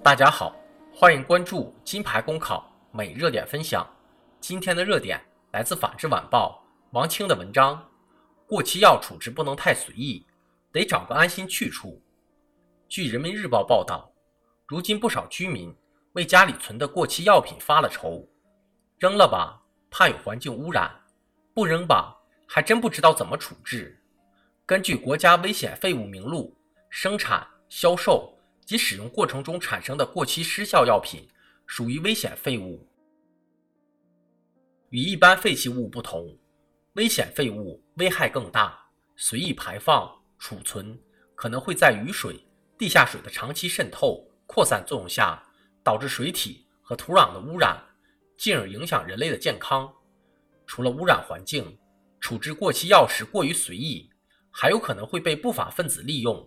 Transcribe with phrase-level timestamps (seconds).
[0.00, 0.56] 大家好，
[0.94, 3.86] 欢迎关注金牌公考每热点分享。
[4.40, 5.20] 今天的热点
[5.50, 7.84] 来自《法制晚报》王清的文章：
[8.46, 10.24] 过期药处置不能太随意，
[10.72, 12.00] 得找个安心去处。
[12.88, 14.10] 据人民日报报道，
[14.66, 15.74] 如今不少居民
[16.12, 18.26] 为家里存的过期药品发了愁，
[18.98, 20.88] 扔了吧，怕有环境污染；
[21.52, 24.00] 不扔吧，还真不知道怎么处置。
[24.64, 26.56] 根据国家危险废物名录，
[26.88, 28.32] 生产、销售。
[28.68, 31.26] 及使用过程中产生的过期失效药品
[31.66, 32.86] 属于危险废物。
[34.90, 36.38] 与一般废弃物不同，
[36.92, 38.78] 危险废物危害更大，
[39.16, 41.00] 随意排放、储存
[41.34, 45.42] 可能会在雨水、地下水的长期渗透、扩散作用下，
[45.82, 47.82] 导致水体和土壤的污染，
[48.36, 49.90] 进而影响人类的健康。
[50.66, 51.78] 除了污染环境，
[52.20, 54.10] 处置过期药时过于随意，
[54.50, 56.46] 还有可能会被不法分子利用。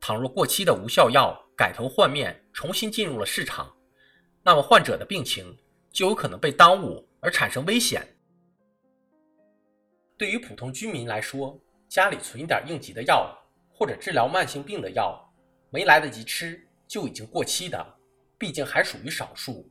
[0.00, 3.70] 倘若过期的无效药改头换面，重新进入了市场，
[4.42, 5.54] 那么患者的病情
[5.92, 8.06] 就有可能被耽误而产生危险。
[10.16, 13.36] 对于普通居民来说，家里存一点应急的药
[13.70, 15.22] 或者治疗慢性病的药，
[15.68, 17.98] 没来得及吃就已经过期的，
[18.38, 19.70] 毕竟还属于少数。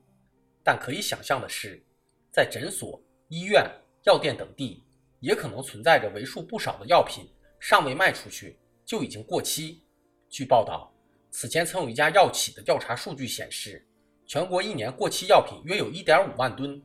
[0.63, 1.83] 但可以想象的是，
[2.31, 3.67] 在诊所、医院、
[4.03, 4.83] 药店等地，
[5.22, 7.27] 也可能存在着为数不少的药品
[7.59, 9.83] 尚未卖出去就已经过期。
[10.30, 10.94] 据报道，
[11.31, 13.83] 此前曾有一家药企的调查数据显示，
[14.27, 16.81] 全国一年过期药品约有1.5万吨。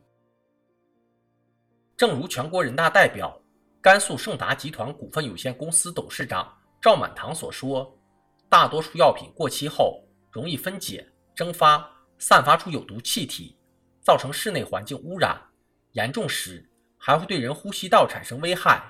[1.95, 3.39] 正如全国人大代表、
[3.79, 6.51] 甘肃盛达集团股份有限公司董事长
[6.81, 7.95] 赵满堂所说，
[8.49, 13.55] 大多数药品过期后容易分解、蒸发、散发出有毒气体，
[14.01, 15.39] 造成室内环境污染，
[15.91, 18.83] 严重时还会对人呼吸道产生危害。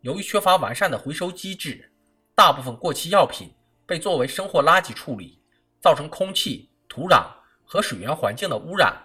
[0.00, 1.92] 由于缺乏完善的回收机制，
[2.34, 3.54] 大部分过期药品。
[3.90, 5.42] 被作为生活垃圾处理，
[5.80, 7.26] 造成空气、土壤
[7.64, 8.96] 和水源环境的污染。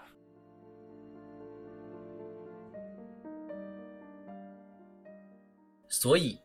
[5.89, 6.39] 所以，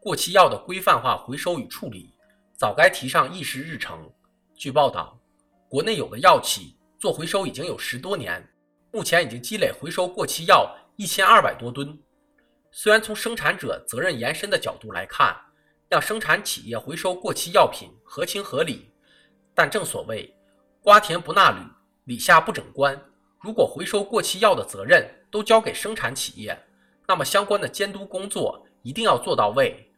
[0.00, 2.14] 过期药的规范化回收与处理
[2.54, 4.10] 早该提上议事日程。
[4.54, 5.20] 据报道，
[5.68, 8.42] 国内有的药企做回收已经有十多年，
[8.90, 12.00] 目前已经积累回收过期药一千二百多吨。
[12.70, 15.36] 虽然从生产者责任延伸的角度来看，
[15.92, 18.90] 让生产企业回收过期药品合情合理，
[19.54, 20.34] 但正所谓
[20.80, 21.58] “瓜田不纳履，
[22.04, 22.98] 李下不整官”。
[23.44, 26.58] 如果回收过期药的责任都交给生产企业，
[27.06, 29.92] 那么相关的监督工作一定要做到位，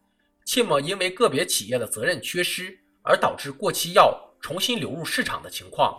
[0.44, 5.96] 切莫因为个别企业的责任缺失而导致过期药重新流入市场的情况。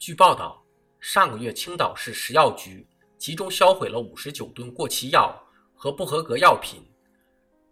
[0.00, 0.60] 据报道，
[0.98, 2.84] 上个月青岛市食药局
[3.16, 5.32] 集中销毁了五十九吨过期药
[5.76, 6.84] 和不合格药品。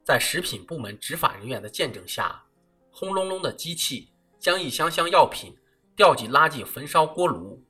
[0.05, 2.43] 在食品部门执法人员的见证下，
[2.91, 5.57] 轰隆隆的机器将一箱箱药品
[5.95, 7.65] 吊进拉进焚烧锅炉，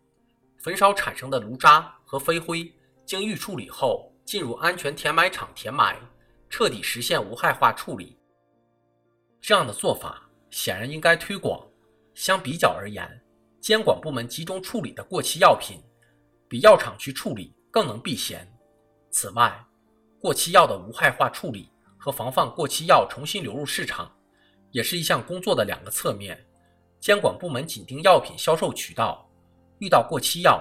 [0.58, 2.72] 焚烧产生的炉渣和飞灰
[3.04, 6.00] 经预处理后进入安全填埋场填埋，
[6.48, 8.18] 彻底实现无害化处理。
[9.40, 11.68] 这样的做法显然应该推广。
[12.14, 13.08] 相比较而言，
[13.60, 15.82] 监管部门集中处理的过期药品，
[16.48, 18.46] 比药厂去处理更能避嫌。
[19.10, 19.62] 此外，
[20.20, 21.70] 过期药的无害化处理。
[22.02, 24.12] 和防范过期药重新流入市场，
[24.72, 26.36] 也是一项工作的两个侧面。
[26.98, 29.24] 监管部门紧盯药品销售渠道，
[29.78, 30.60] 遇到过期药、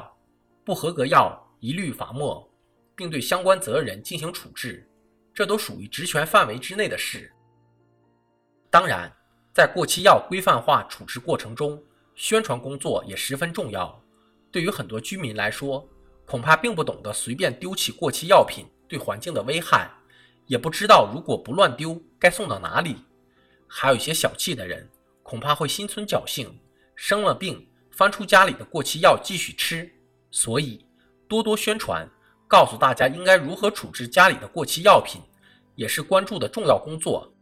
[0.64, 2.48] 不合格药一律罚没，
[2.96, 4.88] 并对相关责任人进行处置，
[5.34, 7.34] 这都属于职权范围之内的事。
[8.70, 9.12] 当然，
[9.52, 14.00] 在过期药规范化处置过程中，宣传工作也十分重要。
[14.52, 15.90] 对于很多居民来说，
[16.28, 19.90] 恐怕并不懂得随便丢弃过期药品对环境的危害。
[20.52, 22.98] 也不知道如果不乱丢该送到哪里，
[23.68, 24.86] 还有一些小气的人
[25.24, 26.54] 恐怕会心存侥幸，
[26.94, 29.90] 生了病翻出家里的过期药继续吃。
[30.30, 30.86] 所以
[31.26, 32.06] 多多宣传，
[32.50, 35.22] 告诉大家应该如何处置家里的过期药品，
[35.76, 37.34] 也是关注的重要工作。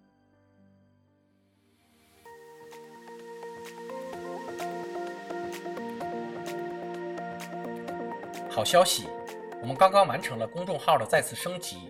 [8.52, 9.08] 好消息，
[9.64, 11.90] 我们刚刚完成了公众号的再次升级。